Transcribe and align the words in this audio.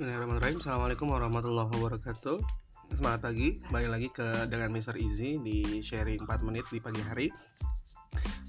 Bismillahirrahmanirrahim. 0.00 0.64
Assalamualaikum 0.64 1.12
warahmatullahi 1.12 1.70
wabarakatuh. 1.76 2.40
Semangat 2.96 3.20
pagi, 3.20 3.60
kembali 3.68 3.88
lagi 3.92 4.08
ke 4.08 4.48
dengan 4.48 4.72
Mr. 4.72 4.96
Easy 4.96 5.36
di 5.36 5.84
sharing 5.84 6.24
4 6.24 6.40
menit 6.40 6.64
di 6.72 6.80
pagi 6.80 7.04
hari. 7.04 7.28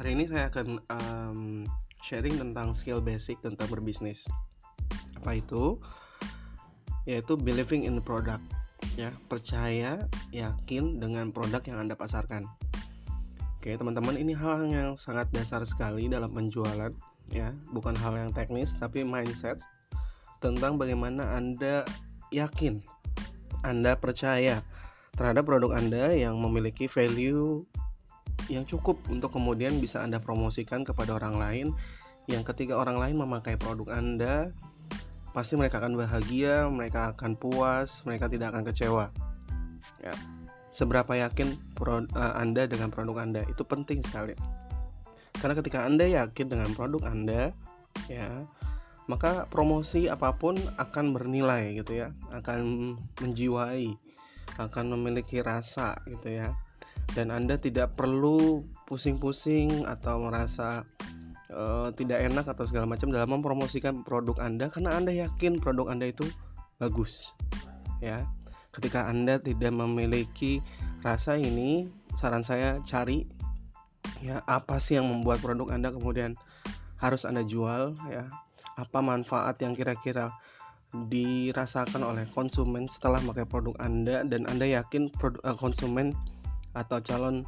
Hari 0.00 0.16
ini 0.16 0.24
saya 0.24 0.48
akan 0.48 0.80
um, 0.88 1.68
sharing 2.00 2.40
tentang 2.40 2.72
skill 2.72 3.04
basic 3.04 3.44
tentang 3.44 3.68
berbisnis. 3.68 4.24
Apa 5.20 5.36
itu? 5.36 5.76
Yaitu 7.04 7.36
believing 7.36 7.84
in 7.84 8.00
the 8.00 8.04
product 8.08 8.40
ya. 8.96 9.12
Percaya, 9.28 10.00
yakin 10.32 10.96
dengan 10.96 11.28
produk 11.28 11.60
yang 11.68 11.84
Anda 11.84 11.92
pasarkan. 11.92 12.48
Oke 13.60 13.76
teman-teman 13.76 14.16
ini 14.16 14.32
hal 14.32 14.64
yang 14.64 14.96
sangat 14.96 15.28
dasar 15.28 15.60
sekali 15.68 16.08
dalam 16.08 16.32
penjualan 16.32 16.88
ya. 17.28 17.52
Bukan 17.68 17.92
hal 18.00 18.16
yang 18.16 18.32
teknis 18.32 18.80
tapi 18.80 19.04
mindset 19.04 19.60
tentang 20.44 20.76
bagaimana 20.76 21.32
Anda 21.32 21.88
yakin, 22.28 22.84
Anda 23.64 23.96
percaya 23.96 24.60
terhadap 25.16 25.48
produk 25.48 25.72
Anda 25.72 26.12
yang 26.12 26.36
memiliki 26.36 26.84
value 26.84 27.64
yang 28.52 28.68
cukup 28.68 29.00
untuk 29.08 29.32
kemudian 29.32 29.80
bisa 29.80 30.04
Anda 30.04 30.20
promosikan 30.20 30.84
kepada 30.84 31.16
orang 31.16 31.40
lain 31.40 31.66
yang 32.28 32.44
ketika 32.44 32.76
orang 32.76 33.00
lain 33.00 33.16
memakai 33.16 33.56
produk 33.56 33.96
Anda 33.96 34.52
pasti 35.32 35.58
mereka 35.58 35.82
akan 35.82 35.98
bahagia, 35.98 36.68
mereka 36.70 37.16
akan 37.16 37.34
puas, 37.34 38.04
mereka 38.06 38.28
tidak 38.30 38.54
akan 38.54 38.62
kecewa. 38.68 39.10
Ya. 39.98 40.14
Seberapa 40.70 41.10
yakin 41.16 41.54
uh, 41.80 42.34
Anda 42.38 42.70
dengan 42.70 42.92
produk 42.92 43.24
Anda 43.24 43.42
itu 43.48 43.64
penting 43.66 44.04
sekali. 44.04 44.36
Karena 45.34 45.54
ketika 45.58 45.82
Anda 45.82 46.06
yakin 46.06 46.46
dengan 46.52 46.70
produk 46.78 47.02
Anda, 47.10 47.50
ya, 48.06 48.46
maka 49.04 49.44
promosi 49.52 50.08
apa 50.08 50.32
pun 50.36 50.56
akan 50.80 51.12
bernilai 51.12 51.76
gitu 51.76 52.04
ya 52.04 52.08
akan 52.32 52.94
menjiwai 53.20 53.92
akan 54.58 54.94
memiliki 54.94 55.42
rasa 55.42 55.98
gitu 56.06 56.38
ya. 56.38 56.54
Dan 57.12 57.28
anda 57.28 57.58
tidak 57.60 57.98
perlu 57.98 58.64
pusing-pusing 58.88 59.84
atau 59.84 60.24
merasa 60.24 60.86
uh, 61.52 61.90
tidak 61.92 62.24
enak 62.24 62.46
atau 62.48 62.64
segala 62.64 62.88
macam 62.88 63.12
dalam 63.12 63.28
mempromosikan 63.34 64.06
produk 64.06 64.40
anda 64.40 64.70
karena 64.72 64.96
anda 64.96 65.12
yakin 65.12 65.60
produk 65.60 65.90
anda 65.90 66.08
itu 66.08 66.24
bagus 66.78 67.34
ya. 67.98 68.22
Ketika 68.74 69.06
anda 69.06 69.38
tidak 69.38 69.70
memiliki 69.70 70.58
rasa 71.06 71.38
ini 71.38 71.86
saran 72.18 72.42
saya 72.42 72.82
cari 72.82 73.26
ya 74.22 74.40
apa 74.48 74.80
sih 74.80 74.98
yang 74.98 75.10
membuat 75.10 75.42
produk 75.44 75.70
anda 75.70 75.92
kemudian 75.92 76.34
harus 77.04 77.28
anda 77.28 77.44
jual 77.44 77.92
ya 78.08 78.32
apa 78.80 78.98
manfaat 79.04 79.60
yang 79.60 79.76
kira-kira 79.76 80.32
dirasakan 81.10 82.06
oleh 82.06 82.24
konsumen 82.30 82.86
setelah 82.86 83.18
memakai 83.18 83.46
produk 83.50 83.74
Anda 83.82 84.22
dan 84.22 84.46
Anda 84.46 84.70
yakin 84.70 85.10
produk, 85.10 85.42
uh, 85.42 85.58
konsumen 85.58 86.14
atau 86.78 87.02
calon 87.02 87.42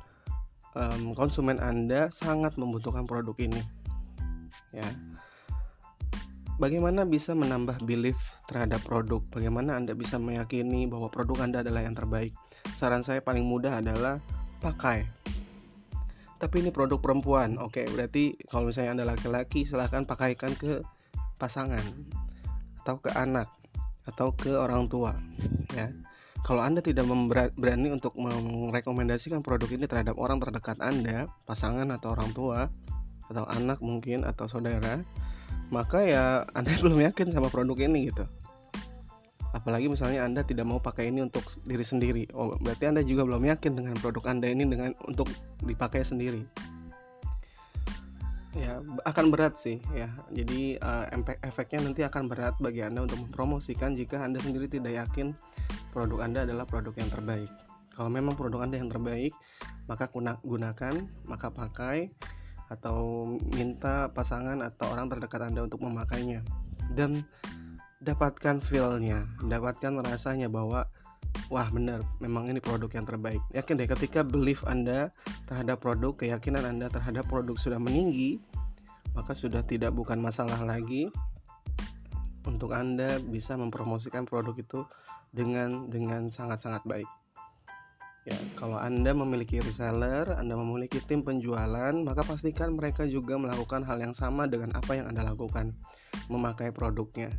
um, 0.74 1.14
konsumen 1.14 1.62
Anda 1.62 2.10
sangat 2.10 2.58
membutuhkan 2.58 3.06
produk 3.06 3.38
ini. 3.38 3.62
Ya. 4.74 4.86
Bagaimana 6.56 7.04
bisa 7.04 7.36
menambah 7.36 7.84
belief 7.84 8.16
terhadap 8.48 8.82
produk? 8.82 9.22
Bagaimana 9.30 9.78
Anda 9.78 9.92
bisa 9.94 10.16
meyakini 10.16 10.88
bahwa 10.88 11.06
produk 11.12 11.46
Anda 11.46 11.60
adalah 11.62 11.84
yang 11.84 11.94
terbaik? 11.94 12.32
Saran 12.74 13.04
saya 13.04 13.20
paling 13.22 13.44
mudah 13.46 13.78
adalah 13.78 14.18
pakai 14.64 15.04
tapi 16.36 16.64
ini 16.64 16.70
produk 16.72 17.00
perempuan. 17.00 17.56
Oke 17.60 17.84
berarti 17.88 18.36
kalau 18.48 18.68
misalnya 18.68 19.00
anda 19.00 19.04
laki-laki 19.08 19.64
silahkan 19.64 20.04
pakaikan 20.04 20.52
ke 20.56 20.84
pasangan 21.40 21.82
atau 22.84 22.96
ke 23.00 23.10
anak 23.12 23.48
atau 24.06 24.32
ke 24.32 24.52
orang 24.54 24.86
tua 24.86 25.16
ya. 25.74 25.90
Kalau 26.46 26.62
anda 26.62 26.78
tidak 26.78 27.10
berani 27.58 27.90
untuk 27.90 28.14
merekomendasikan 28.14 29.42
produk 29.42 29.66
ini 29.66 29.90
terhadap 29.90 30.14
orang 30.14 30.38
terdekat 30.38 30.78
anda 30.78 31.26
pasangan 31.42 31.90
atau 31.90 32.14
orang 32.14 32.30
tua 32.30 32.70
atau 33.26 33.42
anak 33.50 33.82
mungkin 33.82 34.22
atau 34.22 34.46
saudara 34.46 35.02
maka 35.70 36.02
ya 36.06 36.46
anda 36.54 36.70
belum 36.82 37.02
yakin 37.02 37.34
sama 37.34 37.50
produk 37.50 37.86
ini 37.86 38.14
gitu 38.14 38.24
apalagi 39.56 39.88
misalnya 39.88 40.20
anda 40.28 40.44
tidak 40.44 40.68
mau 40.68 40.76
pakai 40.76 41.08
ini 41.08 41.24
untuk 41.24 41.40
diri 41.64 41.80
sendiri. 41.80 42.28
Oh 42.36 42.52
berarti 42.60 42.92
anda 42.92 43.00
juga 43.00 43.24
belum 43.24 43.48
yakin 43.48 43.72
dengan 43.72 43.96
produk 43.96 44.28
anda 44.28 44.52
ini 44.52 44.68
dengan 44.68 44.92
untuk 45.08 45.32
dipakai 45.64 46.04
sendiri. 46.04 46.44
Ya 48.52 48.84
akan 49.08 49.32
berat 49.32 49.56
sih 49.56 49.80
ya. 49.96 50.12
Jadi 50.28 50.76
uh, 50.76 51.08
efeknya 51.40 51.88
nanti 51.88 52.04
akan 52.04 52.28
berat 52.28 52.60
bagi 52.60 52.84
anda 52.84 53.08
untuk 53.08 53.16
mempromosikan 53.24 53.96
jika 53.96 54.20
anda 54.20 54.36
sendiri 54.44 54.68
tidak 54.68 54.92
yakin 54.92 55.32
produk 55.96 56.28
anda 56.28 56.44
adalah 56.44 56.68
produk 56.68 56.92
yang 57.00 57.08
terbaik. 57.08 57.48
Kalau 57.96 58.12
memang 58.12 58.36
produk 58.36 58.68
anda 58.68 58.76
yang 58.76 58.92
terbaik 58.92 59.32
maka 59.88 60.12
gunakan 60.44 60.94
maka 61.24 61.48
pakai 61.48 62.12
atau 62.66 63.24
minta 63.54 64.10
pasangan 64.10 64.58
atau 64.60 64.90
orang 64.92 65.08
terdekat 65.08 65.48
anda 65.48 65.64
untuk 65.64 65.80
memakainya. 65.80 66.44
Dan 66.92 67.24
dapatkan 68.06 68.62
feelnya 68.62 69.26
dapatkan 69.50 69.98
rasanya 70.06 70.46
bahwa 70.46 70.86
wah 71.50 71.68
benar 71.74 72.00
memang 72.22 72.48
ini 72.48 72.62
produk 72.62 72.88
yang 72.94 73.06
terbaik. 73.06 73.42
Yakin 73.52 73.76
deh 73.76 73.88
ketika 73.90 74.22
belief 74.22 74.62
anda 74.64 75.10
terhadap 75.50 75.82
produk 75.82 76.14
keyakinan 76.14 76.62
anda 76.62 76.86
terhadap 76.86 77.26
produk 77.26 77.58
sudah 77.58 77.82
meninggi 77.82 78.38
maka 79.18 79.32
sudah 79.32 79.64
tidak 79.64 79.90
bukan 79.96 80.20
masalah 80.20 80.60
lagi 80.62 81.08
untuk 82.46 82.70
anda 82.76 83.18
bisa 83.18 83.58
mempromosikan 83.58 84.22
produk 84.22 84.54
itu 84.54 84.80
dengan 85.34 85.90
dengan 85.90 86.30
sangat-sangat 86.30 86.86
baik. 86.86 87.10
Ya 88.26 88.38
kalau 88.58 88.78
anda 88.78 89.14
memiliki 89.14 89.62
reseller 89.62 90.30
anda 90.34 90.58
memiliki 90.58 90.98
tim 90.98 91.22
penjualan 91.22 91.94
maka 91.94 92.26
pastikan 92.26 92.74
mereka 92.74 93.06
juga 93.06 93.38
melakukan 93.38 93.86
hal 93.86 94.02
yang 94.02 94.14
sama 94.14 94.50
dengan 94.50 94.74
apa 94.74 94.98
yang 94.98 95.06
anda 95.06 95.22
lakukan 95.22 95.74
memakai 96.26 96.74
produknya 96.74 97.30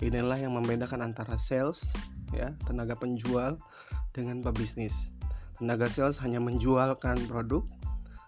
inilah 0.00 0.36
yang 0.36 0.52
membedakan 0.52 1.00
antara 1.00 1.40
sales 1.40 1.88
ya 2.34 2.52
tenaga 2.68 2.96
penjual 2.96 3.56
dengan 4.12 4.44
pebisnis. 4.44 5.08
Tenaga 5.56 5.88
sales 5.88 6.20
hanya 6.20 6.36
menjualkan 6.42 7.16
produk 7.28 7.64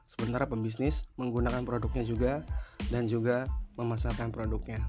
sementara 0.09 0.49
pebisnis 0.49 1.05
menggunakan 1.21 1.63
produknya 1.69 2.05
juga 2.09 2.33
dan 2.89 3.05
juga 3.05 3.45
memasarkan 3.77 4.33
produknya. 4.33 4.81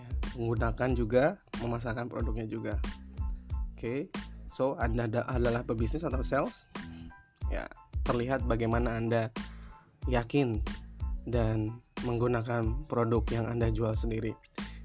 Ya, 0.00 0.08
menggunakan 0.40 0.90
juga 0.96 1.36
memasarkan 1.60 2.08
produknya 2.08 2.48
juga. 2.48 2.74
Oke 3.76 3.76
okay. 3.76 4.00
so 4.48 4.76
anda 4.80 5.08
adalah 5.28 5.64
pebisnis 5.64 6.04
atau 6.04 6.24
sales? 6.24 6.68
Ya 7.52 7.68
terlihat 8.08 8.48
bagaimana 8.48 8.96
anda 8.96 9.28
yakin 10.08 10.64
dan 11.28 11.80
menggunakan 12.06 12.86
produk 12.88 13.22
yang 13.32 13.46
anda 13.48 13.68
jual 13.68 13.92
sendiri 13.96 14.36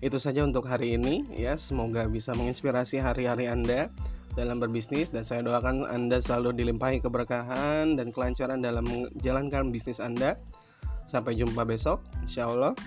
itu 0.04 0.22
saja 0.22 0.44
untuk 0.44 0.70
hari 0.70 0.94
ini 0.94 1.26
ya. 1.34 1.56
Semoga 1.56 2.06
bisa 2.06 2.36
menginspirasi 2.38 3.02
hari-hari 3.02 3.48
Anda 3.48 3.88
dalam 4.36 4.60
berbisnis 4.60 5.10
dan 5.10 5.24
saya 5.24 5.42
doakan 5.42 5.88
Anda 5.88 6.20
selalu 6.20 6.54
dilimpahi 6.60 7.00
keberkahan 7.00 7.96
dan 7.96 8.12
kelancaran 8.12 8.60
dalam 8.60 8.86
menjalankan 8.86 9.72
bisnis 9.72 10.04
Anda. 10.04 10.36
Sampai 11.10 11.38
jumpa 11.42 11.64
besok, 11.64 12.06
insya 12.22 12.50
Allah. 12.50 12.78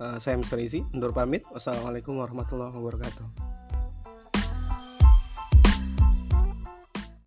Uh, 0.00 0.16
saya 0.16 0.40
Mr. 0.40 0.60
Izzy, 0.64 0.80
undur 0.96 1.12
pamit. 1.12 1.44
Wassalamualaikum 1.52 2.16
warahmatullahi 2.16 2.72
wabarakatuh. 2.72 3.49